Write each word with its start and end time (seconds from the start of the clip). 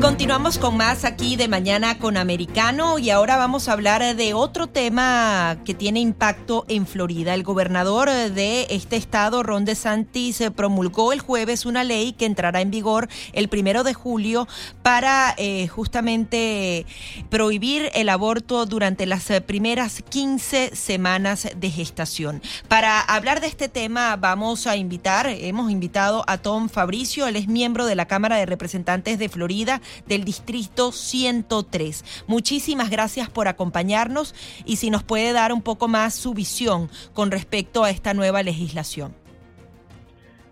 Continuamos 0.00 0.56
con 0.56 0.78
más 0.78 1.04
aquí 1.04 1.36
de 1.36 1.46
Mañana 1.46 1.98
con 1.98 2.16
Americano 2.16 2.98
y 2.98 3.10
ahora 3.10 3.36
vamos 3.36 3.68
a 3.68 3.72
hablar 3.72 4.16
de 4.16 4.32
otro 4.32 4.66
tema 4.66 5.58
que 5.64 5.74
tiene 5.74 6.00
impacto 6.00 6.64
en 6.68 6.86
Florida. 6.86 7.34
El 7.34 7.42
gobernador 7.42 8.08
de 8.08 8.66
este 8.70 8.96
estado, 8.96 9.42
Ron 9.42 9.66
DeSantis, 9.66 10.42
promulgó 10.56 11.12
el 11.12 11.20
jueves 11.20 11.66
una 11.66 11.84
ley 11.84 12.12
que 12.12 12.24
entrará 12.24 12.62
en 12.62 12.70
vigor 12.70 13.08
el 13.34 13.48
primero 13.48 13.84
de 13.84 13.92
julio 13.92 14.48
para 14.82 15.34
eh, 15.36 15.68
justamente 15.68 16.86
prohibir 17.28 17.90
el 17.94 18.08
aborto 18.08 18.64
durante 18.64 19.04
las 19.04 19.30
primeras 19.46 20.02
15 20.08 20.74
semanas 20.74 21.48
de 21.54 21.70
gestación. 21.70 22.40
Para 22.68 23.00
hablar 23.00 23.40
de 23.42 23.48
este 23.48 23.68
tema 23.68 24.16
vamos 24.16 24.66
a 24.66 24.76
invitar, 24.76 25.26
hemos 25.26 25.70
invitado 25.70 26.24
a 26.26 26.38
Tom 26.38 26.70
Fabricio, 26.70 27.26
él 27.26 27.36
es 27.36 27.48
miembro 27.48 27.84
de 27.84 27.96
la 27.96 28.06
Cámara 28.06 28.36
de 28.36 28.46
Representantes 28.46 29.18
de 29.18 29.28
Florida 29.28 29.82
del 30.06 30.24
Distrito 30.24 30.92
103. 30.92 32.24
Muchísimas 32.26 32.90
gracias 32.90 33.28
por 33.30 33.48
acompañarnos 33.48 34.34
y 34.64 34.76
si 34.76 34.90
nos 34.90 35.02
puede 35.02 35.32
dar 35.32 35.52
un 35.52 35.62
poco 35.62 35.88
más 35.88 36.14
su 36.14 36.34
visión 36.34 36.88
con 37.14 37.30
respecto 37.30 37.84
a 37.84 37.90
esta 37.90 38.14
nueva 38.14 38.42
legislación. 38.42 39.12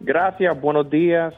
Gracias, 0.00 0.60
buenos 0.60 0.88
días. 0.88 1.34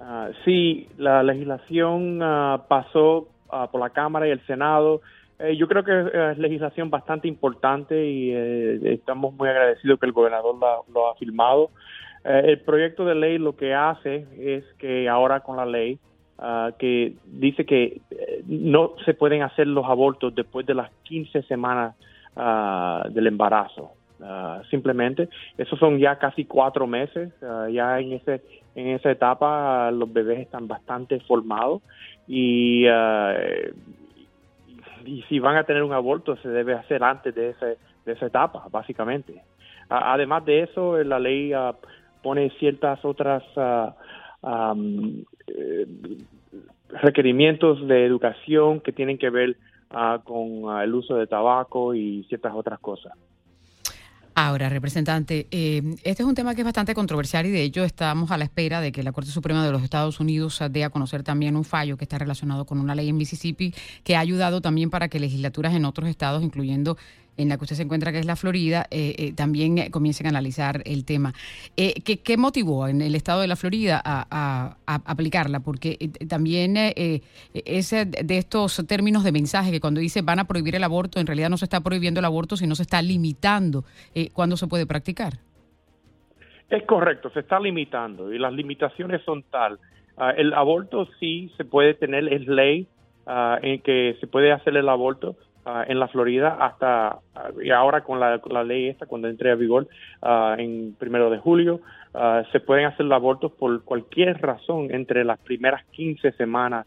Uh, 0.00 0.32
sí, 0.44 0.88
la 0.98 1.22
legislación 1.22 2.20
ah, 2.22 2.64
pasó 2.68 3.28
ah, 3.50 3.70
por 3.70 3.80
la 3.80 3.90
Cámara 3.90 4.28
y 4.28 4.30
el 4.30 4.44
Senado. 4.46 5.00
Eh, 5.38 5.56
yo 5.56 5.68
creo 5.68 5.84
que 5.84 6.30
es 6.30 6.38
legislación 6.38 6.88
bastante 6.88 7.28
importante 7.28 8.06
y 8.06 8.30
eh, 8.32 8.80
estamos 8.94 9.34
muy 9.34 9.48
agradecidos 9.48 10.00
que 10.00 10.06
el 10.06 10.12
gobernador 10.12 10.56
lo 10.92 11.10
ha 11.10 11.14
firmado. 11.16 11.70
Eh, 12.24 12.42
el 12.46 12.60
proyecto 12.60 13.04
de 13.04 13.14
ley 13.14 13.38
lo 13.38 13.54
que 13.54 13.74
hace 13.74 14.26
es 14.38 14.64
que 14.78 15.08
ahora 15.08 15.40
con 15.40 15.56
la 15.56 15.66
ley 15.66 15.98
Ah, 16.38 16.72
que 16.78 17.14
dice 17.24 17.64
que 17.64 18.02
eh, 18.10 18.42
no 18.46 18.92
se 19.06 19.14
pueden 19.14 19.42
hacer 19.42 19.66
los 19.66 19.86
abortos 19.86 20.34
después 20.34 20.66
de 20.66 20.74
las 20.74 20.90
15 21.04 21.42
semanas 21.44 21.94
ah, 22.36 23.06
del 23.08 23.26
embarazo. 23.26 23.92
Ah, 24.22 24.60
simplemente, 24.70 25.30
esos 25.56 25.78
son 25.78 25.98
ya 25.98 26.18
casi 26.18 26.44
cuatro 26.44 26.86
meses. 26.86 27.32
ya 27.72 28.00
en 28.00 28.12
ese 28.12 28.42
en 28.74 28.88
esa 28.88 29.10
etapa 29.10 29.90
los 29.90 30.12
bebés 30.12 30.40
están 30.40 30.68
bastante 30.68 31.20
formados 31.20 31.80
y 32.28 32.84
y 35.06 35.22
si 35.28 35.38
van 35.38 35.56
a 35.56 35.64
tener 35.64 35.82
un 35.82 35.92
aborto 35.92 36.36
se 36.36 36.48
debe 36.48 36.74
hacer 36.74 37.02
antes 37.02 37.34
de, 37.34 37.50
ese, 37.50 37.78
de 38.04 38.12
esa 38.12 38.26
etapa, 38.26 38.66
básicamente. 38.70 39.40
además 39.88 40.44
de 40.44 40.64
eso, 40.64 41.02
la 41.04 41.18
ley 41.20 41.52
pone 42.22 42.50
ciertas 42.58 43.02
otras 43.04 43.44
eh, 44.46 45.86
requerimientos 46.88 47.86
de 47.86 48.04
educación 48.04 48.80
que 48.80 48.92
tienen 48.92 49.18
que 49.18 49.30
ver 49.30 49.56
ah, 49.90 50.20
con 50.24 50.68
ah, 50.68 50.84
el 50.84 50.94
uso 50.94 51.16
de 51.16 51.26
tabaco 51.26 51.94
y 51.94 52.24
ciertas 52.28 52.52
otras 52.54 52.78
cosas. 52.78 53.12
Ahora, 54.38 54.68
representante, 54.68 55.46
eh, 55.50 55.82
este 56.04 56.22
es 56.22 56.28
un 56.28 56.34
tema 56.34 56.54
que 56.54 56.60
es 56.60 56.64
bastante 56.66 56.94
controversial 56.94 57.46
y 57.46 57.50
de 57.50 57.62
hecho 57.62 57.82
estamos 57.84 58.30
a 58.30 58.36
la 58.36 58.44
espera 58.44 58.82
de 58.82 58.92
que 58.92 59.02
la 59.02 59.12
Corte 59.12 59.30
Suprema 59.30 59.64
de 59.64 59.72
los 59.72 59.82
Estados 59.82 60.20
Unidos 60.20 60.62
dé 60.70 60.84
a 60.84 60.90
conocer 60.90 61.22
también 61.22 61.56
un 61.56 61.64
fallo 61.64 61.96
que 61.96 62.04
está 62.04 62.18
relacionado 62.18 62.66
con 62.66 62.78
una 62.78 62.94
ley 62.94 63.08
en 63.08 63.16
Mississippi 63.16 63.72
que 64.04 64.14
ha 64.14 64.20
ayudado 64.20 64.60
también 64.60 64.90
para 64.90 65.08
que 65.08 65.20
legislaturas 65.20 65.74
en 65.74 65.86
otros 65.86 66.06
estados, 66.06 66.42
incluyendo 66.42 66.98
en 67.36 67.48
la 67.48 67.56
que 67.56 67.64
usted 67.64 67.76
se 67.76 67.82
encuentra, 67.82 68.12
que 68.12 68.18
es 68.18 68.26
la 68.26 68.36
Florida, 68.36 68.86
eh, 68.90 69.14
eh, 69.18 69.32
también 69.34 69.78
eh, 69.78 69.90
comiencen 69.90 70.26
a 70.26 70.30
analizar 70.30 70.82
el 70.84 71.04
tema. 71.04 71.32
¿qué, 71.76 72.36
motivó 72.36 72.88
en 72.88 73.02
el 73.02 73.14
estado 73.14 73.40
de 73.40 73.46
la 73.46 73.56
Florida 73.56 74.00
a, 74.04 74.76
aplicarla? 74.86 75.60
Porque 75.60 76.10
también 76.28 76.76
es 76.76 77.90
de 77.90 78.38
estos 78.38 78.86
términos 78.86 79.24
de 79.24 79.32
mensaje 79.32 79.70
que 79.70 79.80
cuando 79.80 80.00
dice 80.00 80.22
van 80.22 80.38
a 80.38 80.44
prohibir 80.44 80.74
el 80.74 80.84
aborto, 80.84 81.18
en 81.18 81.26
realidad 81.26 81.50
no 81.50 81.56
se 81.56 81.64
está 81.64 81.80
prohibiendo 81.80 82.20
el 82.20 82.26
aborto, 82.26 82.56
sino 82.56 82.74
se 82.74 82.82
está 82.82 83.00
limitando 83.02 83.84
cuándo 84.32 84.56
se 84.56 84.66
puede 84.66 84.86
practicar. 84.86 85.34
Es 86.68 86.82
correcto, 86.84 87.30
se 87.30 87.40
está 87.40 87.60
limitando 87.60 88.32
y 88.32 88.38
las 88.38 88.52
limitaciones 88.52 89.22
son 89.24 89.42
tal. 89.44 89.78
Ah, 90.16 90.32
el 90.36 90.52
aborto 90.54 91.06
sí 91.20 91.52
se 91.56 91.64
puede 91.64 91.94
tener, 91.94 92.32
es 92.32 92.46
ley 92.46 92.88
ah, 93.26 93.58
en 93.62 93.80
que 93.82 94.16
se 94.18 94.26
puede 94.26 94.50
hacer 94.50 94.76
el 94.76 94.88
aborto, 94.88 95.36
Ah, 95.68 95.84
en 95.88 95.98
la 95.98 96.06
Florida 96.06 96.58
hasta 96.60 97.18
y 97.60 97.70
ahora 97.70 98.02
con 98.02 98.20
la, 98.20 98.62
ley 98.62 98.86
esta 98.86 99.06
cuando 99.06 99.26
entre 99.26 99.50
a 99.50 99.56
vigor 99.56 99.88
uh, 100.22 100.52
en 100.56 100.94
primero 100.96 101.28
de 101.28 101.38
julio 101.38 101.80
uh, 102.14 102.44
se 102.52 102.60
pueden 102.60 102.84
hacer 102.84 103.04
los 103.04 103.16
abortos 103.16 103.50
por 103.50 103.82
cualquier 103.82 104.40
razón 104.40 104.94
entre 104.94 105.24
las 105.24 105.40
primeras 105.40 105.84
15 105.86 106.30
semanas 106.32 106.86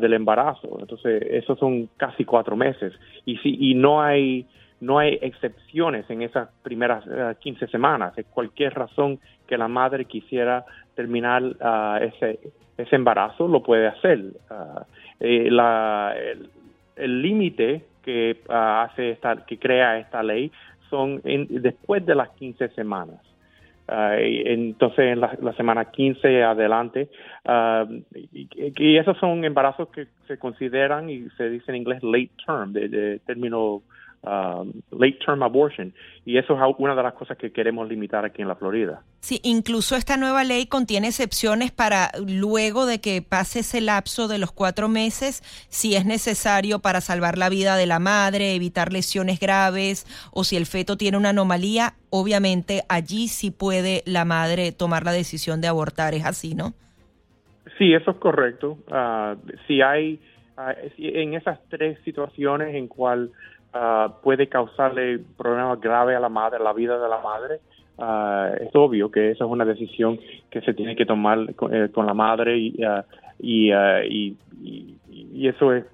del 0.00 0.12
embarazo. 0.12 0.76
Entonces 0.78 1.20
esos 1.30 1.58
son 1.58 1.88
casi 1.96 2.24
cuatro 2.24 2.54
meses. 2.54 2.92
Y 3.24 3.38
si 3.38 3.56
y 3.58 3.74
no 3.74 4.02
hay 4.02 4.46
no 4.80 4.98
hay 4.98 5.18
excepciones 5.20 6.08
en 6.10 6.22
esas 6.22 6.48
primeras 6.62 7.04
15 7.40 7.66
semanas. 7.68 8.16
Es 8.16 8.26
cualquier 8.26 8.74
razón 8.74 9.18
que 9.48 9.58
la 9.58 9.66
madre 9.66 10.04
quisiera 10.04 10.64
terminar 10.94 11.42
ese 12.02 12.38
ese 12.76 12.96
embarazo 12.96 13.48
lo 13.48 13.62
puede 13.62 13.88
hacer. 13.88 14.20
Eh, 15.20 15.48
la, 15.50 16.14
límite 16.96 17.84
que 18.02 18.40
ah, 18.48 18.82
hace 18.82 19.10
esta, 19.10 19.44
que 19.46 19.58
crea 19.58 19.98
esta 19.98 20.22
ley 20.22 20.52
son 20.90 21.20
después 21.24 22.04
de 22.04 22.14
las 22.14 22.30
15 22.30 22.68
semanas. 22.70 23.20
Ah, 23.86 24.16
entonces, 24.18 25.12
en 25.12 25.20
la, 25.20 25.52
semana 25.56 25.86
15 25.86 26.42
adelante, 26.42 27.10
uh, 27.44 27.84
y, 28.32 28.96
esos 28.96 29.18
son 29.18 29.44
embarazos 29.44 29.88
que 29.88 30.06
se 30.26 30.38
consideran 30.38 31.10
y 31.10 31.28
se 31.36 31.50
dice 31.50 31.70
en 31.70 31.76
inglés 31.76 32.02
late 32.02 32.30
term, 32.46 32.72
de 32.72 33.18
término 33.26 33.82
Um, 34.26 34.72
late 34.90 35.18
term 35.24 35.42
abortion. 35.42 35.92
Y 36.24 36.38
eso 36.38 36.54
es 36.54 36.74
una 36.78 36.94
de 36.94 37.02
las 37.02 37.12
cosas 37.12 37.36
que 37.36 37.52
queremos 37.52 37.86
limitar 37.86 38.24
aquí 38.24 38.40
en 38.40 38.48
la 38.48 38.54
Florida. 38.54 39.02
Sí, 39.20 39.38
incluso 39.42 39.96
esta 39.96 40.16
nueva 40.16 40.44
ley 40.44 40.64
contiene 40.64 41.08
excepciones 41.08 41.72
para 41.72 42.10
luego 42.26 42.86
de 42.86 43.02
que 43.02 43.20
pase 43.20 43.58
ese 43.58 43.82
lapso 43.82 44.26
de 44.26 44.38
los 44.38 44.50
cuatro 44.50 44.88
meses, 44.88 45.42
si 45.68 45.94
es 45.94 46.06
necesario 46.06 46.78
para 46.78 47.02
salvar 47.02 47.36
la 47.36 47.50
vida 47.50 47.76
de 47.76 47.84
la 47.84 47.98
madre, 47.98 48.54
evitar 48.54 48.94
lesiones 48.94 49.40
graves 49.40 50.06
o 50.32 50.42
si 50.44 50.56
el 50.56 50.64
feto 50.64 50.96
tiene 50.96 51.18
una 51.18 51.30
anomalía, 51.30 51.92
obviamente 52.08 52.84
allí 52.88 53.28
sí 53.28 53.50
puede 53.50 54.02
la 54.06 54.24
madre 54.24 54.72
tomar 54.72 55.04
la 55.04 55.12
decisión 55.12 55.60
de 55.60 55.68
abortar. 55.68 56.14
¿Es 56.14 56.24
así, 56.24 56.54
no? 56.54 56.72
Sí, 57.76 57.92
eso 57.92 58.12
es 58.12 58.16
correcto. 58.16 58.78
Uh, 58.88 59.36
si 59.66 59.82
hay, 59.82 60.18
uh, 60.56 60.72
en 60.96 61.34
esas 61.34 61.58
tres 61.68 61.98
situaciones 62.04 62.74
en 62.74 62.88
cual 62.88 63.30
Ah, 63.76 64.08
puede 64.22 64.46
causarle 64.46 65.18
problemas 65.36 65.80
graves 65.80 66.16
a 66.16 66.20
la 66.20 66.28
madre, 66.28 66.58
a 66.58 66.62
la 66.62 66.72
vida 66.72 66.96
de 66.96 67.08
la 67.08 67.18
madre. 67.18 67.58
Uh, 67.96 68.62
es 68.62 68.70
obvio 68.74 69.10
que 69.10 69.32
esa 69.32 69.44
es 69.44 69.50
una 69.50 69.64
decisión 69.64 70.18
que 70.48 70.60
se 70.60 70.74
tiene 70.74 70.94
que 70.94 71.04
tomar 71.04 71.54
con, 71.56 71.74
eh, 71.74 71.88
la 71.92 72.14
madre 72.14 72.56
y, 72.56 72.76
uh, 72.84 73.02
y, 73.40 73.72
y, 74.62 74.96
y, 75.10 75.48
eso 75.48 75.72
es 75.72 75.84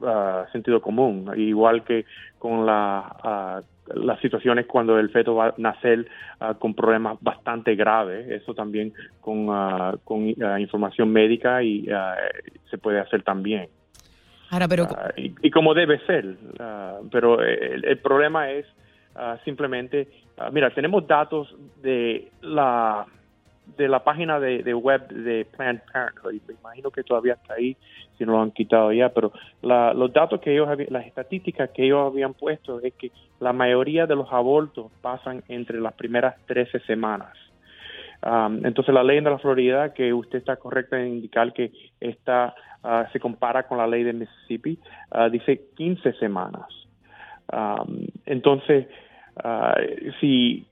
sentido 0.52 0.82
común, 0.82 1.30
igual 1.36 1.82
que 1.84 2.04
con 2.38 2.66
la, 2.66 3.62
las 3.94 4.20
situaciones 4.20 4.66
cuando 4.66 4.98
el 4.98 5.08
feto 5.08 5.34
va 5.34 5.47
a 5.47 5.54
nacer 5.56 6.06
con 6.58 6.74
problemas 6.74 7.18
bastante 7.20 7.74
graves, 7.74 8.30
eso 8.30 8.54
también 8.54 8.92
con, 9.20 9.48
con 10.04 10.28
información 10.58 11.10
médica 11.10 11.62
y 11.62 11.86
se 12.70 12.78
puede 12.78 13.00
hacer 13.00 13.22
también. 13.22 13.68
Ah, 14.50 15.12
y, 15.16 15.50
como 15.50 15.74
debe 15.74 15.98
ser. 16.06 16.36
Ah, 16.58 16.98
pero 17.10 17.41
el, 17.42 17.98
problema 17.98 18.50
es 18.50 18.66
ah, 19.14 19.38
simplemente, 19.44 20.08
mira, 20.52 20.70
tenemos 20.74 21.06
datos 21.06 21.54
de 21.82 22.28
la 22.42 23.06
de 23.76 23.88
la 23.88 24.02
página 24.02 24.41
de, 24.41 24.74
web 24.74 25.06
de 25.08 25.47
Planned 25.56 25.82
Parenthood, 25.92 26.34
imagino 26.60 26.91
que 26.91 27.04
todavía 27.04 27.34
está 27.34 27.54
ahí, 27.54 27.76
si 28.18 28.24
no 28.24 28.32
lo 28.32 28.42
han 28.42 28.50
quitado 28.50 28.92
ya, 28.92 29.10
pero 29.10 29.32
los 29.62 30.12
datos 30.12 30.41
que 30.41 30.53
ellos, 30.53 30.68
las 30.88 31.06
estadísticas 31.06 31.70
que 31.70 31.84
ellos 31.84 32.10
habían 32.12 32.34
puesto 32.34 32.80
es 32.80 32.92
que 32.94 33.12
la 33.38 33.53
mayoría 33.53 34.06
de 34.06 34.16
los 34.16 34.26
abortos 34.32 34.91
pasan 35.00 35.44
entre 35.46 35.80
las 35.80 35.94
primeras 35.94 36.34
13 36.46 36.80
semanas. 36.80 37.32
entonces 38.64 38.92
la 38.92 39.04
ley 39.04 39.20
de 39.20 39.30
la 39.30 39.38
Florida, 39.38 39.94
que 39.94 40.12
usted 40.12 40.38
está 40.38 40.56
correcta 40.56 41.00
en 41.00 41.14
indicar 41.14 41.53
que 41.53 41.70
está 42.00 42.54
Ah, 42.82 43.06
se 43.12 43.21
compara 43.21 43.65
con 43.65 43.77
la 43.77 43.86
ley 43.86 44.04
de 44.04 44.15
Mississippi, 44.15 44.78
ah, 45.10 45.28
dice 45.28 45.68
15 45.77 46.15
semanas. 46.15 46.66
entonces, 48.27 48.86
uh, 49.42 50.12
si 50.21 50.65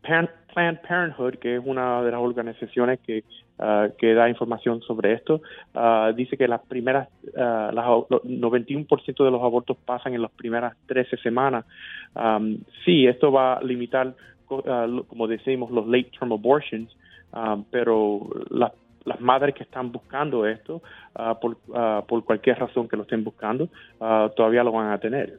Planned 0.00 0.80
Parenthood, 0.88 1.34
que 1.34 1.56
es 1.56 1.62
una 1.62 2.02
de 2.02 2.10
las 2.10 2.20
organizaciones 2.20 3.00
que 3.00 3.22
que 3.98 4.14
da 4.14 4.28
información 4.28 4.80
sobre 4.82 5.12
esto, 5.12 5.40
dice 6.16 6.36
que 6.36 6.48
las 6.48 6.62
primeras, 6.62 7.08
las, 7.32 7.86
91% 7.86 9.24
de 9.24 9.30
los 9.30 9.40
abortos 9.40 9.76
pasan 9.84 10.14
en 10.14 10.22
las 10.22 10.32
primeras 10.32 10.74
13 10.86 11.16
semanas. 11.18 11.64
sí, 12.84 13.06
esto 13.06 13.30
va 13.30 13.58
a 13.58 13.62
limitar, 13.62 14.16
como 14.48 15.28
decimos, 15.28 15.70
los 15.70 15.86
late 15.86 16.10
term 16.18 16.32
abortions, 16.32 16.90
pero 17.70 18.28
las 18.50 18.72
las 19.04 19.20
madres 19.20 19.54
que 19.54 19.62
están 19.62 19.92
buscando 19.92 20.46
esto, 20.46 20.82
ah, 21.14 21.38
por, 21.40 21.58
ah, 21.74 22.04
por, 22.06 22.24
cualquier 22.24 22.58
razón 22.58 22.88
que 22.88 22.96
lo 22.96 23.02
estén 23.02 23.24
buscando, 23.24 23.68
ah, 24.00 24.30
todavía 24.34 24.62
lo 24.64 24.72
van 24.72 24.92
a 24.92 24.98
tener. 24.98 25.38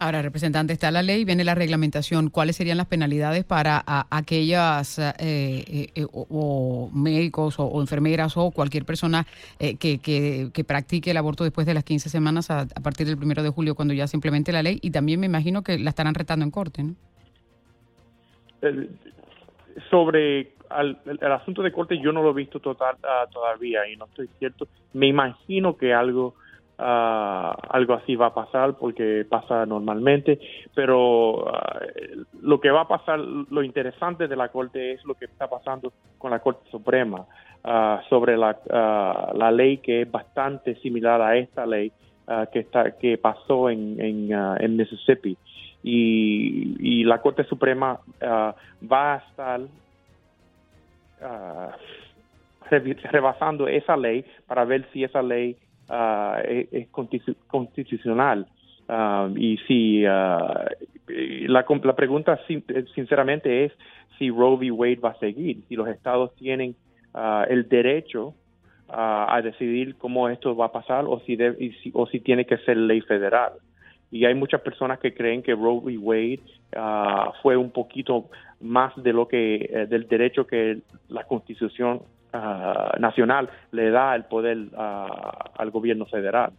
Ahora, 0.00 0.22
representante, 0.22 0.72
está 0.72 0.90
la 0.90 1.02
ley, 1.02 1.24
viene 1.24 1.44
la 1.44 1.54
reglamentación. 1.54 2.28
¿Cuáles 2.28 2.56
serían 2.56 2.76
las 2.76 2.86
penalidades 2.86 3.44
para 3.44 3.82
aquellas 4.10 4.98
eh, 4.98 5.12
eh, 5.20 5.86
eh, 5.94 6.06
o, 6.12 6.90
médicos 6.92 7.54
o, 7.58 7.80
enfermeras 7.80 8.36
o 8.36 8.50
cualquier 8.50 8.84
persona 8.84 9.24
que, 9.58 9.98
que, 9.98 10.64
practique 10.64 11.12
el 11.12 11.16
aborto 11.16 11.44
después 11.44 11.66
de 11.66 11.74
las 11.74 11.84
15 11.84 12.08
semanas 12.08 12.50
a, 12.50 12.66
partir 12.82 13.06
del 13.06 13.16
primero 13.16 13.42
de 13.42 13.50
julio, 13.50 13.74
cuando 13.74 13.94
ya 13.94 14.06
se 14.06 14.16
implemente 14.16 14.52
la 14.52 14.62
ley? 14.62 14.78
Y 14.82 14.90
también 14.90 15.20
me 15.20 15.26
imagino 15.26 15.62
que 15.62 15.78
la 15.78 15.90
estarán 15.90 16.14
retando 16.14 16.44
en 16.44 16.50
corte, 16.50 16.82
¿no? 16.82 16.94
sobre 19.90 20.54
el, 20.80 21.32
asunto 21.32 21.62
de 21.62 21.72
corte 21.72 21.98
yo 21.98 22.12
no 22.12 22.22
lo 22.22 22.30
he 22.30 22.34
visto 22.34 22.60
total 22.60 22.96
ah, 23.02 23.26
todavía 23.32 23.88
y 23.88 23.96
no 23.96 24.06
estoy 24.06 24.28
cierto. 24.38 24.66
Me 24.92 25.06
imagino 25.06 25.76
que 25.76 25.92
algo 25.92 26.34
ah, 26.78 27.56
algo 27.70 27.94
así 27.94 28.16
va 28.16 28.26
a 28.26 28.34
pasar 28.34 28.74
porque 28.78 29.26
pasa 29.28 29.66
normalmente, 29.66 30.38
pero 30.74 31.48
ah, 31.48 31.80
lo 32.42 32.60
que 32.60 32.70
va 32.70 32.82
a 32.82 32.88
pasar, 32.88 33.18
lo 33.18 33.62
interesante 33.62 34.28
de 34.28 34.36
la 34.36 34.48
corte 34.48 34.92
es 34.92 35.04
lo 35.04 35.14
que 35.14 35.26
está 35.26 35.48
pasando 35.48 35.92
con 36.18 36.30
la 36.30 36.40
Corte 36.40 36.68
Suprema 36.70 37.24
sobre 38.10 38.36
la, 38.36 38.58
la 39.34 39.50
ley 39.50 39.78
que 39.78 40.02
es 40.02 40.10
bastante 40.10 40.74
similar 40.82 41.22
a 41.22 41.38
esta 41.38 41.64
ley 41.64 41.90
que 42.52 42.58
está 42.58 42.90
que 42.98 43.16
pasó 43.16 43.70
en, 43.70 43.98
en, 43.98 44.30
en 44.32 44.76
Mississippi. 44.76 45.34
Y, 45.82 46.76
y, 46.78 47.04
la 47.04 47.22
Corte 47.22 47.44
Suprema 47.44 47.98
va 48.22 49.14
a 49.14 49.16
estar 49.16 49.60
uh, 51.20 51.70
rebasando 53.10 53.68
esa 53.68 53.96
ley 53.96 54.24
para 54.46 54.64
ver 54.64 54.86
si 54.92 55.04
esa 55.04 55.22
ley 55.22 55.56
uh, 55.88 56.38
es, 56.44 56.88
constitucional. 57.48 58.46
Uh, 58.86 59.34
y 59.36 59.56
si 59.66 60.02
la, 60.02 60.66
la 61.48 61.96
pregunta 61.96 62.38
sinceramente 62.94 63.64
es 63.64 63.72
si 64.18 64.30
Roe 64.30 64.56
v. 64.56 64.70
Wade 64.70 64.96
va 64.96 65.10
a 65.10 65.18
seguir, 65.18 65.62
si 65.68 65.74
los 65.74 65.88
estados 65.88 66.34
tienen 66.36 66.76
el 67.48 67.68
derecho 67.68 68.34
a 68.88 69.40
decidir 69.42 69.96
cómo 69.96 70.28
esto 70.28 70.54
va 70.54 70.66
a 70.66 70.72
pasar 70.72 71.06
o 71.06 71.20
si, 71.20 71.38
o 71.94 72.06
si 72.06 72.20
tiene 72.20 72.44
que 72.44 72.58
ser 72.58 72.76
ley 72.76 73.00
federal 73.00 73.52
y 74.14 74.26
hay 74.26 74.34
muchas 74.36 74.60
personas 74.60 75.00
que 75.00 75.12
creen 75.12 75.42
que 75.42 75.56
Roe 75.56 75.80
v. 75.82 75.98
Wade 75.98 76.40
uh, 76.76 77.32
fue 77.42 77.56
un 77.56 77.72
poquito 77.72 78.30
más 78.60 78.94
de 79.02 79.12
lo 79.12 79.26
que 79.26 79.56
eh, 79.56 79.86
del 79.86 80.06
derecho 80.06 80.46
que 80.46 80.82
la 81.08 81.24
Constitución 81.24 82.00
uh, 82.32 83.00
nacional 83.00 83.50
le 83.72 83.90
da 83.90 84.12
al 84.12 84.26
poder 84.26 84.68
uh, 84.72 85.58
al 85.58 85.70
gobierno 85.72 86.06
federal 86.06 86.52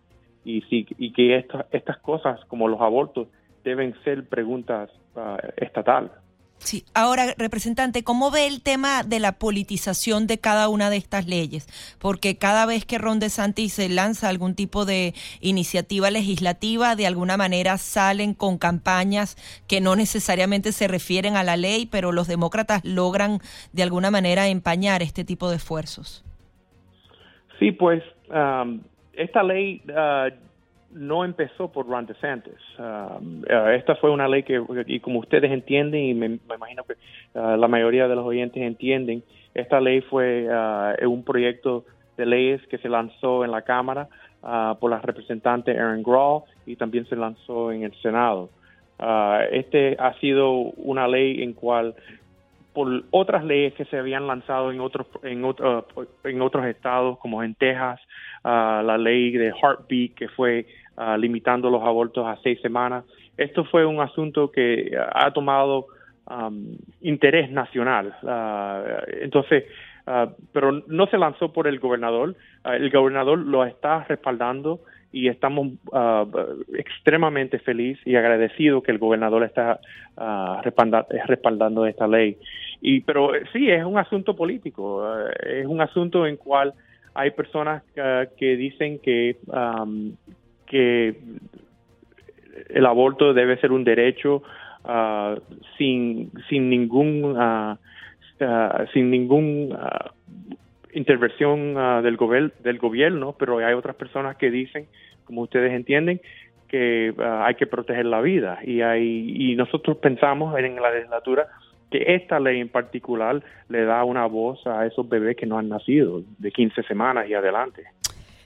y 0.44 0.64
sí 0.64 0.86
y 0.98 1.14
que 1.14 1.46
estas 1.72 1.98
cosas 2.00 2.44
como 2.50 2.68
los 2.68 2.82
abortos 2.82 3.30
deben 3.64 3.96
ser 4.04 4.28
preguntas 4.28 4.92
estatales 5.56 6.12
Sí, 6.58 6.84
ahora, 6.96 7.36
representante, 7.38 8.04
¿cómo 8.04 8.32
ve 8.32 8.48
el 8.48 8.62
tema 8.62 9.04
de 9.04 9.20
la 9.20 9.34
politización 9.34 10.26
de 10.26 10.40
cada 10.40 10.68
una 10.68 10.90
de 10.90 10.98
estas 10.98 11.28
leyes? 11.28 11.68
Porque 12.00 12.38
cada 12.38 12.66
vez 12.66 12.86
que 12.86 12.98
Ron 12.98 13.20
DeSantis 13.20 13.74
se 13.74 13.88
lanza 13.88 14.30
algún 14.30 14.56
tipo 14.56 14.84
de 14.84 15.14
iniciativa 15.42 16.10
legislativa, 16.10 16.96
de 16.96 17.06
alguna 17.06 17.38
manera 17.38 17.78
salen 17.78 18.34
con 18.34 18.58
campañas 18.58 19.36
que 19.68 19.80
no 19.80 19.96
necesariamente 19.96 20.72
se 20.72 20.88
refieren 20.88 21.36
a 21.36 21.44
la 21.44 21.56
ley, 21.56 21.86
pero 21.86 22.12
los 22.12 22.28
demócratas 22.28 22.84
logran 22.84 23.42
de 23.72 23.84
alguna 23.84 24.10
manera 24.10 24.48
empañar 24.48 25.04
este 25.04 25.24
tipo 25.24 25.50
de 25.50 25.58
esfuerzos. 25.58 26.26
Sí, 27.60 27.72
pues 27.72 28.02
esta 29.14 29.44
ley 29.44 29.84
uh, 29.88 30.34
no 30.96 31.26
empezó 31.26 31.72
por 31.72 31.88
Ron 31.88 32.06
DeSantis. 32.06 32.54
Um, 32.80 33.42
uh, 33.42 33.70
esta 33.70 33.96
fue 33.98 34.10
una 34.12 34.28
ley 34.28 34.44
que, 34.44 34.64
y 34.88 35.00
como 35.02 35.20
ustedes 35.20 35.52
entienden, 35.52 36.02
y 36.02 36.14
me, 36.14 36.40
imagino 36.56 36.84
que 36.84 36.94
uh, 37.38 37.58
la 37.58 37.68
mayoría 37.68 38.08
de 38.08 38.16
los 38.16 38.26
oyentes 38.26 38.64
entienden, 38.64 39.22
esta 39.54 39.82
ley 39.82 40.02
fue 40.02 40.48
uh, 40.48 41.10
un 41.10 41.24
proyecto 41.24 41.86
de 42.18 42.26
leyes 42.26 42.66
que 42.68 42.78
se 42.78 42.88
lanzó 42.88 43.44
en 43.44 43.52
la 43.52 43.62
Cámara 43.62 44.08
por 44.80 44.92
la 44.92 45.00
representante 45.00 45.72
Aaron 45.72 46.04
Grawl 46.04 46.44
y 46.68 46.76
también 46.76 47.08
se 47.08 47.16
lanzó 47.16 47.72
en 47.72 47.82
el 47.82 47.96
Senado. 47.96 48.52
este 49.52 49.98
ha 50.00 50.14
sido 50.20 50.52
una 50.54 51.08
ley 51.08 51.42
en 51.42 51.54
cual 51.54 51.96
por 52.72 53.04
otras 53.10 53.44
leyes 53.44 53.74
que 53.74 53.86
se 53.86 53.98
habían 53.98 54.28
lanzado 54.28 54.72
en 54.72 54.82
otros 54.82 55.08
en 55.24 55.44
otros 56.42 56.66
estados 56.68 57.18
como 57.18 57.42
en 57.42 57.56
Texas 57.56 58.00
la 58.44 58.98
ley 59.00 59.32
de 59.32 59.52
Heartbeat 59.52 60.14
que 60.14 60.30
fue 60.30 60.68
Ah, 60.98 61.18
limitando 61.18 61.70
los 61.70 61.84
abortos 61.84 62.26
a 62.26 62.38
seis 62.42 62.58
semanas. 62.62 63.04
Esto 63.36 63.66
fue 63.66 63.86
un 63.86 64.00
asunto 64.00 64.50
que 64.50 64.98
ha 65.14 65.32
tomado 65.32 65.88
interés 67.02 67.52
nacional. 67.52 68.16
Ah, 68.24 69.02
entonces, 69.22 69.66
ah, 70.08 70.30
pero 70.54 70.84
no 70.88 71.06
se 71.08 71.18
lanzó 71.18 71.52
por 71.52 71.68
el 71.68 71.80
gobernador. 71.80 72.36
el 72.64 72.90
gobernador 72.92 73.40
lo 73.40 73.66
está 73.66 74.06
respaldando 74.06 74.80
y 75.12 75.28
estamos 75.28 75.68
extremadamente 76.74 77.60
felices 77.60 78.06
y 78.08 78.16
agradecidos 78.16 78.82
que 78.82 78.92
el 78.92 78.98
gobernador 78.98 79.44
está 79.44 79.82
respaldando 81.28 81.86
esta 81.86 82.08
ley. 82.08 82.38
Y, 82.80 83.02
pero 83.02 83.32
sí, 83.52 83.70
es 83.70 83.84
un 83.84 83.98
asunto 83.98 84.34
político, 84.36 85.06
es 85.46 85.66
un 85.66 85.82
asunto 85.82 86.26
en 86.26 86.38
cual 86.38 86.74
hay 87.14 87.32
personas 87.32 87.84
que 88.38 88.58
dicen 88.58 89.00
que 89.00 89.38
que 90.66 91.16
el 92.70 92.86
aborto 92.86 93.34
debe 93.34 93.58
ser 93.58 93.72
un 93.72 93.84
derecho 93.84 94.44
uh, 94.84 95.40
sin, 95.78 96.32
sin 96.50 96.70
ningún 96.70 97.38
uh, 97.38 97.78
sin 98.94 99.10
ningún 99.10 99.78
intervención 100.94 101.76
del, 102.04 102.18
del 102.64 102.78
gobierno, 102.78 103.36
pero 103.38 103.60
hay 103.60 103.74
otras 103.74 103.96
personas 103.96 104.36
que 104.36 104.52
dicen, 104.52 104.88
como 105.24 105.42
ustedes 105.42 105.72
entienden, 105.72 106.20
que 106.68 107.14
hay 107.18 107.56
que 107.56 107.68
proteger 107.68 108.06
la 108.06 108.22
vida 108.22 108.60
y 108.64 108.82
hay 108.82 109.52
y 109.52 109.56
nosotros 109.56 109.98
pensamos 109.98 110.58
en 110.58 110.76
la 110.82 110.92
legislatura 110.92 111.48
que 111.92 112.16
esta 112.16 112.40
ley 112.40 112.60
en 112.60 112.70
particular 112.70 113.42
le 113.70 113.86
da 113.86 114.04
una 114.04 114.26
voz 114.26 114.66
a 114.66 114.86
esos 114.86 115.08
bebés 115.08 115.38
que 115.38 115.46
no 115.46 115.58
han 115.58 115.70
nacido 115.70 116.24
de 116.40 116.52
15 116.52 116.84
semanas 116.84 117.30
y 117.30 117.34
adelante. 117.34 117.84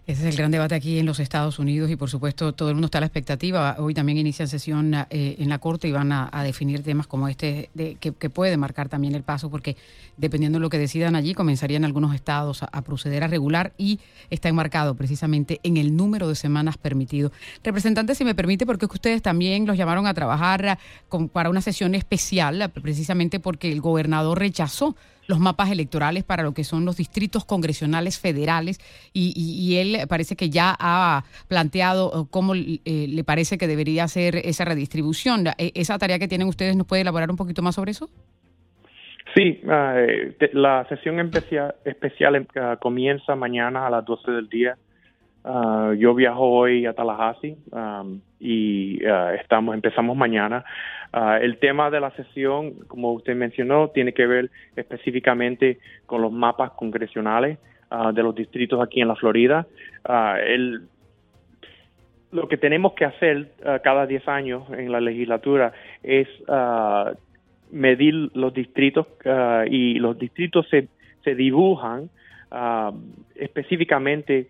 Ese 0.10 0.28
es 0.28 0.34
el 0.34 0.38
gran 0.38 0.50
debate 0.50 0.74
aquí 0.74 0.98
en 0.98 1.06
los 1.06 1.20
Estados 1.20 1.60
Unidos 1.60 1.92
y 1.92 1.96
por 1.96 2.10
supuesto 2.10 2.52
todo 2.54 2.70
el 2.70 2.74
mundo 2.74 2.88
está 2.88 2.98
a 2.98 3.02
la 3.02 3.06
expectativa. 3.06 3.76
Hoy 3.78 3.94
también 3.94 4.18
inician 4.18 4.48
sesión 4.48 4.92
eh, 4.96 5.36
en 5.38 5.50
la 5.50 5.60
Corte 5.60 5.88
y 5.88 5.92
van 5.92 6.12
a, 6.12 6.32
definir 6.44 6.82
temas 6.82 7.06
como 7.06 7.28
este 7.28 7.70
de, 7.76 7.94
que, 7.94 8.12
puede 8.12 8.58
marcar 8.58 8.90
también 8.90 9.14
el 9.14 9.22
paso 9.22 9.52
porque 9.52 9.78
dependiendo 10.18 10.58
de 10.58 10.62
lo 10.62 10.70
que 10.72 10.80
decidan 10.80 11.16
allí 11.16 11.36
comenzarían 11.36 11.86
algunos 11.86 12.16
estados 12.16 12.64
a, 12.64 12.82
proceder 12.82 13.24
a 13.24 13.28
regular 13.28 13.72
y 13.78 14.00
está 14.32 14.50
enmarcado 14.50 14.96
precisamente 14.96 15.60
en 15.62 15.78
el 15.78 15.96
número 15.96 16.28
de 16.28 16.34
semanas 16.34 16.80
permitido. 16.80 17.32
Representante, 17.64 18.16
si 18.16 18.26
me 18.26 18.34
permite, 18.34 18.66
porque 18.66 18.86
es 18.86 18.90
que 18.90 18.96
ustedes 18.96 19.22
también 19.22 19.68
los 19.68 19.78
llamaron 19.78 20.08
a 20.08 20.16
trabajar 20.16 20.80
para 21.32 21.52
una 21.52 21.62
sesión 21.62 21.94
especial 21.94 22.72
precisamente 22.82 23.40
porque 23.40 23.72
el 23.72 23.80
gobernador 23.80 24.40
rechazó 24.40 24.96
los 25.30 25.40
mapas 25.40 25.72
electorales 25.72 26.24
para 26.24 26.42
lo 26.42 26.54
que 26.54 26.64
son 26.64 26.86
los 26.86 26.98
distritos 26.98 27.46
congresionales 27.46 28.20
federales 28.20 28.80
y, 29.14 29.78
él 29.80 30.00
parece 30.10 30.36
que 30.36 30.50
ya 30.50 30.76
ha 30.80 31.24
planteado 31.48 32.28
cómo 32.32 32.56
eh, 32.56 32.80
le 33.08 33.24
parece 33.24 33.60
que 33.60 33.68
debería 33.68 34.08
ser 34.08 34.38
esa 34.38 34.66
redistribución. 34.66 35.48
E, 35.58 35.72
¿Esa 35.76 35.98
tarea 36.00 36.18
que 36.18 36.28
tienen 36.28 36.48
ustedes 36.48 36.76
nos 36.76 36.88
puede 36.88 37.04
elaborar 37.04 37.30
un 37.30 37.38
poquito 37.38 37.62
más 37.62 37.76
sobre 37.76 37.92
eso? 37.92 38.10
Sí, 39.36 39.62
eh, 39.64 40.36
la 40.54 40.86
sesión 40.90 41.20
especial, 41.20 41.76
especial 41.86 42.36
eh, 42.36 42.48
comienza 42.82 43.36
mañana 43.36 43.86
a 43.86 43.90
las 43.92 44.06
12 44.06 44.32
del 44.32 44.50
día. 44.50 44.76
Ah, 45.44 45.94
yo 45.98 46.14
viajo 46.14 46.50
hoy 46.50 46.86
a 46.86 46.94
Tallahassee 46.94 47.58
y 48.40 49.00
estamos 49.40 49.76
empezamos 49.76 50.18
mañana. 50.18 50.66
Ah, 51.12 51.40
el 51.42 51.58
tema 51.58 51.90
de 51.90 52.00
la 52.00 52.12
sesión, 52.12 52.74
como 52.88 53.14
usted 53.14 53.36
mencionó, 53.36 53.90
tiene 53.90 54.14
que 54.14 54.28
ver 54.28 54.52
específicamente 54.76 55.80
con 56.06 56.22
los 56.22 56.32
mapas 56.32 56.72
congresionales 56.72 57.58
de 58.14 58.22
los 58.22 58.36
distritos 58.36 58.82
aquí 58.82 59.02
en 59.02 59.08
la 59.08 59.16
Florida. 59.16 59.66
Ah, 60.06 60.38
lo 62.32 62.48
que 62.48 62.58
tenemos 62.58 62.94
que 62.94 63.06
hacer 63.06 63.54
cada 63.84 64.06
10 64.06 64.28
años 64.28 64.64
en 64.72 64.92
la 64.92 65.02
legislatura 65.02 65.74
es 66.04 66.28
medir 67.72 68.30
los 68.36 68.54
distritos 68.54 69.08
y 69.68 69.96
los 69.96 70.20
distritos 70.20 70.68
se, 70.70 70.90
se 71.24 71.34
dibujan 71.34 72.10
específicamente 73.36 74.48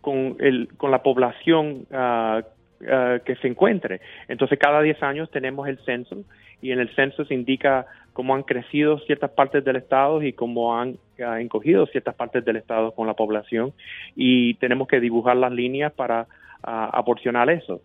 con, 0.00 0.36
el, 0.40 0.68
con 0.76 0.90
la 0.90 1.02
población 1.02 1.86
ah, 1.92 2.42
que 3.24 3.36
se 3.36 3.46
encuentre. 3.46 4.00
Entonces, 4.26 4.58
cada 4.58 4.82
10 4.82 5.02
años 5.04 5.30
tenemos 5.30 5.68
el 5.68 5.78
censo 5.84 6.24
y 6.60 6.72
en 6.72 6.80
el 6.80 6.92
censo 6.96 7.24
se 7.24 7.34
indica 7.34 7.86
cómo 8.12 8.34
han 8.34 8.42
crecido 8.42 8.98
ciertas 9.00 9.30
partes 9.30 9.64
del 9.64 9.76
Estado 9.76 10.22
y 10.22 10.32
cómo 10.32 10.76
han 10.76 10.96
encogido 11.18 11.86
ciertas 11.86 12.14
partes 12.14 12.44
del 12.44 12.56
Estado 12.56 12.92
con 12.92 13.06
la 13.06 13.14
población 13.14 13.72
y 14.16 14.54
tenemos 14.54 14.88
que 14.88 15.00
dibujar 15.00 15.36
las 15.36 15.52
líneas 15.52 15.92
para 15.92 16.26
aporcionar 16.62 17.50
eso. 17.50 17.82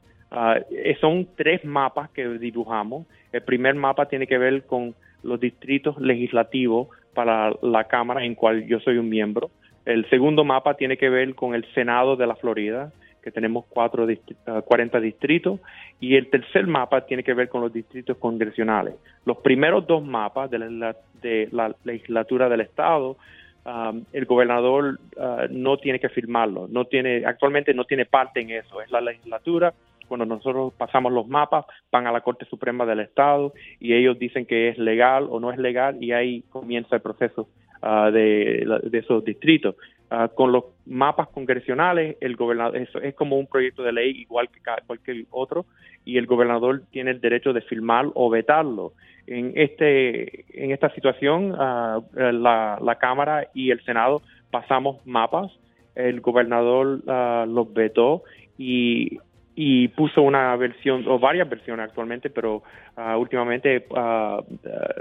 son 1.00 1.28
tres 1.36 1.64
mapas 1.64 2.10
que 2.12 2.28
dibujamos. 2.28 3.06
El 3.32 3.44
primer 3.44 3.76
mapa 3.76 4.08
tiene 4.08 4.28
que 4.28 4.38
ver 4.38 4.66
con 4.66 4.96
los 5.24 5.40
distritos 5.40 6.00
legislativos 6.00 6.88
para 7.14 7.52
la 7.62 7.86
Cámara 7.86 8.24
en 8.24 8.36
cual 8.36 8.66
yo 8.68 8.80
soy 8.80 8.98
un 8.98 9.10
miembro. 9.10 9.50
El 9.88 10.06
segundo 10.10 10.44
mapa 10.44 10.74
tiene 10.74 10.98
que 10.98 11.08
ver 11.08 11.34
con 11.34 11.56
el 11.56 11.64
Senado 11.74 12.18
de 12.18 12.28
la 12.28 12.36
Florida, 12.36 12.92
que 13.24 13.32
tenemos 13.32 13.64
cuatro 13.70 14.06
40 14.66 15.00
distritos, 15.00 15.62
y 16.02 16.18
el 16.18 16.30
tercer 16.30 16.68
mapa 16.68 17.06
tiene 17.06 17.24
que 17.24 17.34
ver 17.34 17.48
con 17.48 17.62
los 17.62 17.72
distritos 17.72 18.18
congresionales. 18.18 18.96
Los 19.24 19.38
primeros 19.38 19.88
dos 19.88 20.04
mapas 20.04 20.52
de 20.52 20.60
la, 20.60 20.94
de 21.22 21.48
la 21.54 21.74
legislatura 21.86 22.50
del 22.50 22.60
Estado, 22.60 23.16
um, 23.64 24.04
el 24.12 24.26
gobernador 24.26 25.00
uh, 25.16 25.48
no 25.52 25.78
tiene 25.78 26.02
que 26.02 26.10
firmarlo, 26.10 26.68
actualmente 27.26 27.74
no 27.74 27.86
tiene 27.86 28.06
parte 28.06 28.42
en 28.42 28.50
eso, 28.50 28.82
es 28.82 28.92
la 28.92 29.00
legislatura 29.00 29.74
cuando 30.10 30.26
nosotros 30.26 30.74
pasamos 30.78 31.12
los 31.12 31.28
mapas, 31.28 31.66
van 31.92 32.08
a 32.08 32.12
la 32.12 32.22
Corte 32.22 32.46
Suprema 32.46 32.86
del 32.86 33.02
Estado 33.02 33.54
y 33.80 33.94
ellos 33.94 34.18
dicen 34.18 34.46
que 34.46 34.70
es 34.70 34.78
legal 34.78 35.28
o 35.30 35.40
no 35.40 35.52
es 35.52 35.58
legal 35.58 36.02
y 36.02 36.14
ahí 36.14 36.44
comienza 36.50 36.96
el 36.96 37.02
proceso 37.02 37.50
ah, 37.82 38.12
de, 38.12 38.66
esos 38.94 39.24
distritos. 39.24 39.76
Ah, 40.10 40.30
con 40.34 40.52
los 40.52 40.64
mapas 40.86 41.28
congresionales, 41.30 42.16
el 42.22 42.36
gobernador 42.36 42.78
eso 42.78 43.02
es 43.02 43.14
como 43.14 43.38
un 43.38 43.48
proyecto 43.48 43.84
de 43.84 43.92
ley 43.92 44.12
igual 44.22 44.50
que 44.50 44.62
cualquier 44.86 45.26
otro 45.32 45.66
y 46.06 46.18
el 46.18 46.26
gobernador 46.26 46.84
tiene 46.92 47.12
el 47.12 47.20
derecho 47.20 47.52
de 47.52 47.62
firmar 47.62 48.06
o 48.14 48.30
vetarlo. 48.30 48.94
En 49.28 49.52
este 49.56 50.46
en 50.64 50.72
esta 50.72 50.90
situación, 50.94 51.56
ah, 51.58 52.00
la, 52.14 52.80
la 52.82 52.96
Cámara 52.96 53.50
y 53.54 53.72
el 53.72 53.84
Senado 53.84 54.22
pasamos 54.50 55.06
mapas, 55.06 55.52
el 55.96 56.22
gobernador 56.22 57.02
los 57.48 57.74
vetó 57.74 58.24
y 58.58 59.20
y 59.60 59.88
puso 59.88 60.22
una 60.22 60.56
versión 60.56 61.04
o 61.08 61.18
varias 61.18 61.50
versiones 61.50 61.88
actualmente, 61.88 62.30
pero 62.30 62.62
uh, 62.96 63.18
últimamente 63.18 63.88
uh, 63.90 64.44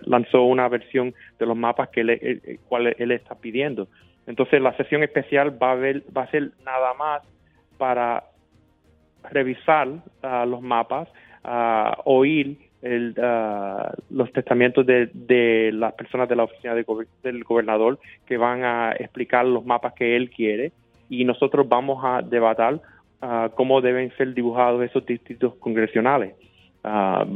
lanzó 0.07 0.45
una 0.45 0.67
versión 0.69 1.15
de 1.39 1.45
los 1.45 1.55
mapas 1.55 1.91
que 1.91 2.01
él, 2.01 2.59
cual 2.67 2.95
él 2.99 3.11
está 3.13 3.35
pidiendo. 3.35 3.87
Entonces 4.27 4.63
la 4.63 4.75
sesión 4.79 5.03
especial 5.03 5.63
va 5.63 5.73
a, 5.73 5.75
ver, 5.75 6.05
va 6.17 6.23
a 6.23 6.31
ser 6.31 6.53
nada 6.65 6.95
más 6.95 7.21
para 7.77 8.25
revisar 9.31 9.89
los 10.23 10.63
mapas, 10.63 11.07
oír 12.05 12.57
el, 12.81 13.15
los 14.09 14.33
testamentos 14.33 14.87
de, 14.87 15.71
las 15.75 15.93
personas 15.93 16.31
de 16.31 16.37
la 16.37 16.45
oficina 16.45 16.75
del 16.75 17.45
gobernador 17.45 17.99
que 18.25 18.39
van 18.39 18.65
a 18.65 18.93
explicar 18.93 19.45
los 19.45 19.67
mapas 19.67 19.93
que 19.93 20.17
él 20.17 20.31
quiere 20.31 20.73
y 21.11 21.25
nosotros 21.27 21.69
vamos 21.69 22.03
a 22.03 22.23
debatir 23.21 23.57
cómo 23.57 23.81
deben 23.81 24.13
ser 24.17 24.35
dibujados 24.35 24.83
esos 24.85 25.05
distritos 25.07 25.55
congresionales. 25.57 26.35
Ah, 26.85 27.27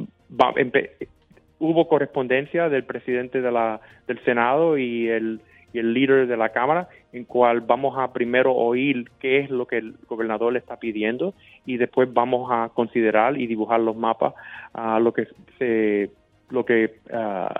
hubo 1.58 1.88
correspondencia 1.88 2.68
del 2.68 2.84
presidente 2.84 3.40
de 3.40 3.52
la, 3.52 3.80
del 4.06 4.18
Senado 4.24 4.78
y 4.78 5.08
el, 5.08 5.40
y 5.72 5.78
el 5.78 5.92
líder 5.92 6.26
de 6.26 6.36
la 6.36 6.50
Cámara, 6.50 6.88
en 7.12 7.24
cual 7.24 7.60
vamos 7.60 7.98
a 7.98 8.12
primero 8.12 8.54
oír 8.54 9.10
qué 9.20 9.40
es 9.40 9.50
lo 9.50 9.66
que 9.66 9.78
el 9.78 9.94
gobernador 10.08 10.52
le 10.52 10.58
está 10.58 10.76
pidiendo 10.78 11.34
y 11.66 11.76
después 11.76 12.12
vamos 12.12 12.50
a 12.50 12.70
considerar 12.70 13.38
y 13.38 13.46
dibujar 13.46 13.80
los 13.80 13.96
mapas 13.96 14.34
a 14.72 14.98
lo 15.00 15.12
que 15.12 15.26
se, 15.58 16.10
lo 16.50 16.64
que 16.64 16.94
ah, 17.12 17.52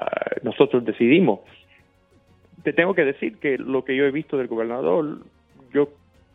nosotros 0.43 0.85
decidimos. 0.85 1.41
Te 2.63 2.73
tengo 2.73 2.95
que 2.95 3.05
decir 3.05 3.39
que 3.39 3.59
lo 3.59 3.85
que 3.85 3.97
yo 3.97 4.05
he 4.05 4.11
visto 4.11 4.37
del 4.37 4.47
gobernador, 4.47 5.21
yo 5.73 5.89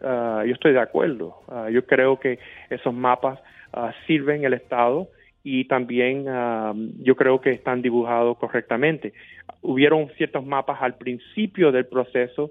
Ah, 0.07 0.43
yo 0.45 0.53
estoy 0.53 0.73
de 0.73 0.79
acuerdo. 0.79 1.41
Ah, 1.47 1.67
yo 1.71 1.83
creo 1.83 2.19
que 2.19 2.37
esos 2.69 2.93
mapas 2.93 3.39
uh, 3.75 3.89
sirven 4.05 4.45
el 4.45 4.53
Estado 4.53 5.07
y 5.43 5.65
también 5.65 6.25
yo 7.03 7.15
creo 7.15 7.39
que 7.39 7.51
están 7.51 7.83
dibujados 7.83 8.35
correctamente. 8.39 9.13
Hubieron 9.61 10.09
ciertos 10.17 10.43
mapas 10.43 10.81
al 10.81 10.95
principio 10.95 11.71
del 11.71 11.85
proceso 11.85 12.49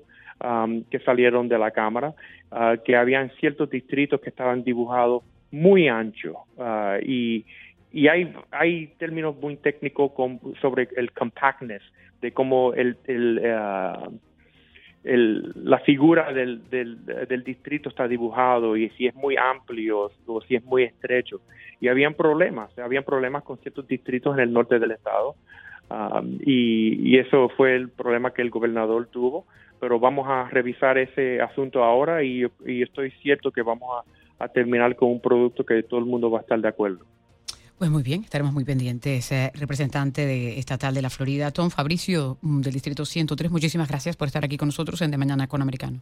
que 0.90 1.00
salieron 1.00 1.48
de 1.48 1.58
la 1.58 1.72
Cámara, 1.72 2.14
que 2.84 2.94
habían 2.94 3.30
ciertos 3.40 3.68
distritos 3.68 4.20
que 4.20 4.30
estaban 4.30 4.62
dibujados 4.62 5.24
muy 5.50 5.88
anchos 5.88 6.36
y, 7.02 7.44
y 7.90 8.06
hay, 8.06 8.32
hay 8.52 8.86
términos 8.96 9.34
muy 9.40 9.56
técnicos 9.56 10.12
sobre 10.60 10.86
el 10.96 11.10
compactness, 11.10 11.82
de 12.22 12.30
cómo 12.30 12.74
el, 12.74 12.96
el 13.08 13.40
el, 15.04 15.52
la 15.54 15.78
figura 15.80 16.32
del, 16.32 16.68
del, 16.70 17.44
distrito 17.44 17.90
está 17.90 18.08
dibujado 18.08 18.76
y 18.76 18.88
si 18.90 19.06
es 19.06 19.14
muy 19.14 19.36
amplio 19.36 20.10
o 20.26 20.40
si 20.42 20.56
es 20.56 20.64
muy 20.64 20.84
estrecho. 20.84 21.40
Y 21.80 21.88
habían 21.88 22.14
problemas, 22.14 22.76
habían 22.78 23.04
problemas 23.04 23.44
con 23.44 23.58
ciertos 23.58 23.86
distritos 23.86 24.34
en 24.34 24.40
el 24.40 24.52
norte 24.52 24.78
del 24.78 24.92
estado 24.92 25.36
um, 25.90 26.38
y, 26.40 27.18
eso 27.18 27.48
fue 27.50 27.76
el 27.76 27.90
problema 27.90 28.32
que 28.32 28.42
el 28.42 28.50
gobernador 28.50 29.06
tuvo, 29.06 29.46
pero 29.78 30.00
vamos 30.00 30.26
a 30.28 30.48
revisar 30.48 30.98
ese 30.98 31.40
asunto 31.40 31.84
ahora 31.84 32.22
y 32.22 32.44
estoy 32.82 33.10
cierto 33.22 33.50
que 33.50 33.62
vamos 33.62 34.04
a 34.38 34.48
terminar 34.48 34.96
con 34.96 35.10
un 35.10 35.20
producto 35.20 35.64
que 35.64 35.82
todo 35.82 36.00
el 36.00 36.06
mundo 36.06 36.30
va 36.30 36.38
a 36.38 36.42
estar 36.42 36.60
de 36.60 36.68
acuerdo. 36.68 37.04
Pues 37.78 37.90
muy 37.90 38.02
bien, 38.02 38.22
estaremos 38.22 38.52
muy 38.52 38.64
pendientes. 38.64 39.32
Eh, 39.32 39.50
representante 39.54 40.24
de, 40.24 40.58
estatal 40.58 40.94
de 40.94 41.02
la 41.02 41.10
Florida, 41.10 41.50
Tom 41.50 41.70
Fabricio, 41.70 42.38
mm, 42.40 42.60
del 42.60 42.72
Distrito 42.72 43.04
103, 43.04 43.50
muchísimas 43.50 43.88
gracias 43.88 44.16
por 44.16 44.28
estar 44.28 44.44
aquí 44.44 44.56
con 44.56 44.68
nosotros 44.68 45.02
en 45.02 45.10
De 45.10 45.18
Mañana 45.18 45.48
con 45.48 45.60
Americano. 45.60 46.00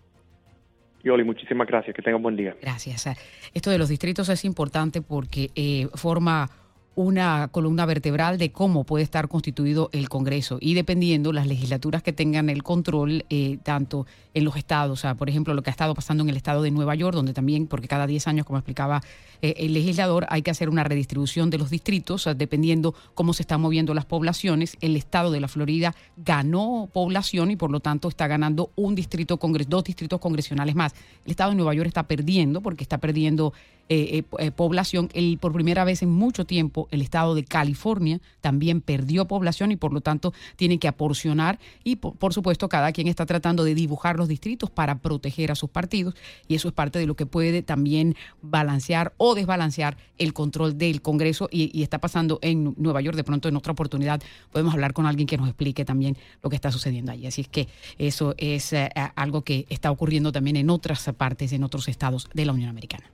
Yoli, 1.03 1.25
muchísimas 1.25 1.67
gracias. 1.67 1.97
Que 1.97 2.03
tenga 2.03 2.17
un 2.17 2.23
buen 2.23 2.37
día. 2.37 2.55
Gracias. 2.61 3.09
Esto 3.55 3.71
de 3.71 3.79
los 3.79 3.89
distritos 3.89 4.29
es 4.29 4.45
importante 4.45 5.03
porque 5.03 5.51
eh, 5.55 5.89
forma 5.95 6.49
una 6.95 7.49
columna 7.49 7.87
vertebral 7.87 8.39
de 8.39 8.53
cómo 8.53 8.85
puede 8.85 9.05
estar 9.05 9.29
constituido 9.29 9.89
el 9.93 10.09
Congreso 10.09 10.59
y 10.61 10.75
dependiendo 10.75 11.33
las 11.33 11.47
legislaturas 11.47 12.03
que 12.03 12.13
tengan 12.13 12.51
el 12.51 12.63
control 12.63 13.25
eh, 13.31 13.59
tanto 13.63 14.07
en 14.35 14.45
los 14.45 14.57
estados, 14.57 14.99
o 14.99 15.01
sea, 15.01 15.15
por 15.15 15.29
ejemplo, 15.29 15.55
lo 15.55 15.63
que 15.63 15.71
ha 15.71 15.73
estado 15.73 15.95
pasando 15.95 16.23
en 16.23 16.31
el 16.31 16.37
estado 16.37 16.63
de 16.63 16.71
Nueva 16.71 16.95
York, 16.95 17.15
donde 17.15 17.35
también, 17.35 17.67
porque 17.67 17.89
cada 17.89 18.07
10 18.07 18.29
años, 18.29 18.47
como 18.47 18.59
explicaba 18.59 19.03
eh, 19.43 19.55
el 19.59 19.75
legislador, 19.75 20.27
hay 20.29 20.43
que 20.43 20.51
hacer 20.51 20.69
una 20.69 20.85
redistribución 20.85 21.51
de 21.51 21.59
los 21.59 21.71
distritos, 21.71 22.29
dependiendo 22.37 22.95
cómo 23.15 23.35
se 23.35 23.43
están 23.43 23.61
moviendo 23.61 23.95
las 23.95 24.05
poblaciones. 24.05 24.77
El 24.81 24.97
estado 24.97 25.31
de 25.31 25.41
la 25.41 25.49
Florida 25.49 25.95
ganó 26.17 26.89
población 26.93 27.51
y 27.51 27.57
por 27.57 27.71
lo 27.71 27.81
tanto 27.81 28.09
está 28.09 28.27
ganando 28.27 28.71
un 28.77 28.95
distrito, 28.95 29.39
dos 29.69 29.85
distritos 29.85 30.21
congresionales 30.21 30.75
más. 30.75 30.95
El 31.25 31.33
estado 31.33 31.51
de 31.51 31.57
Nueva 31.57 31.75
York 31.75 31.89
está 31.89 32.05
perdiendo 32.05 32.61
porque 32.61 32.85
está 32.85 32.99
perdiendo 32.99 33.53
eh, 33.89 34.23
eh, 34.39 34.51
población. 34.51 35.11
El, 35.13 35.39
por 35.39 35.53
primera 35.53 35.85
vez 35.85 36.03
en 36.03 36.11
mucho 36.11 36.47
tiempo, 36.47 36.89
el 36.91 37.03
estado 37.03 37.35
de 37.35 37.45
California 37.45 38.21
también 38.41 38.81
perdió 38.81 39.27
población 39.27 39.71
y 39.71 39.77
por 39.77 39.93
lo 39.93 40.01
tanto 40.01 40.33
tiene 40.57 40.79
que 40.79 40.89
aporcionar. 40.89 41.59
Y 41.85 41.97
por, 41.97 42.33
supuesto, 42.33 42.69
cada 42.69 42.93
quien 42.93 43.09
está 43.09 43.27
tratando 43.27 43.65
de 43.65 43.75
dibujar 43.75 44.17
los 44.17 44.29
distritos 44.29 44.71
para 44.71 44.99
proteger 44.99 45.51
a 45.51 45.57
sus 45.57 45.69
partidos. 45.69 46.15
Y 46.49 46.55
eso 46.55 46.69
es 46.69 46.75
parte 46.75 46.99
de 46.99 47.07
lo 47.07 47.17
que 47.17 47.27
puede 47.27 47.63
también 47.63 48.17
balancear 48.41 49.13
o 49.19 49.35
desbalancear 49.35 49.99
el 50.17 50.33
control 50.33 50.79
del 50.79 51.03
Congreso. 51.03 51.49
Y, 51.51 51.83
está 51.83 51.99
pasando 51.99 52.39
en 52.41 52.75
Nueva 52.79 53.01
York. 53.01 53.17
De 53.17 53.25
pronto, 53.25 53.49
en 53.49 53.57
otra 53.57 53.73
oportunidad, 53.73 54.23
podemos 54.53 54.73
hablar 54.73 54.93
con 54.95 55.07
alguien 55.07 55.27
que 55.27 55.37
nos 55.37 55.49
explique 55.49 55.85
también 55.85 56.17
lo 56.43 56.49
que 56.49 56.57
está 56.57 56.71
sucediendo 56.71 57.13
allí. 57.13 57.27
Así 57.27 57.43
es 57.43 57.49
que 57.49 57.69
eso 57.99 58.35
es 58.39 58.73
eh, 58.73 58.89
algo 59.17 59.43
que 59.43 59.67
está 59.69 59.91
ocurriendo 59.91 60.33
también 60.33 60.57
en 60.57 60.71
otras 60.71 61.11
partes, 61.17 61.53
en 61.53 61.65
otros 61.65 61.89
estados 61.89 62.31
de 62.33 62.47
la 62.47 62.53
Unión 62.53 62.71
Americana. 62.71 63.13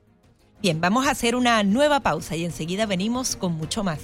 Bien, 0.60 0.80
vamos 0.80 1.06
a 1.06 1.12
hacer 1.12 1.36
una 1.36 1.62
nueva 1.62 2.00
pausa 2.00 2.34
y 2.34 2.44
enseguida 2.44 2.84
venimos 2.84 3.36
con 3.36 3.52
mucho 3.52 3.84
más. 3.84 4.00